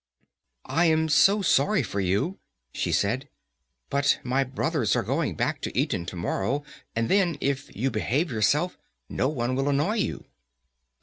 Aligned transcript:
"I 0.65 0.85
am 0.85 1.09
so 1.09 1.43
sorry 1.43 1.83
for 1.83 1.99
you," 1.99 2.39
she 2.73 2.91
said, 2.91 3.29
"but 3.91 4.17
my 4.23 4.43
brothers 4.43 4.95
are 4.95 5.03
going 5.03 5.35
back 5.35 5.61
to 5.61 5.77
Eton 5.77 6.07
to 6.07 6.15
morrow, 6.15 6.63
and 6.95 7.07
then, 7.07 7.37
if 7.39 7.69
you 7.75 7.91
behave 7.91 8.31
yourself, 8.31 8.79
no 9.09 9.29
one 9.29 9.53
will 9.55 9.69
annoy 9.69 9.97
you." 9.97 10.25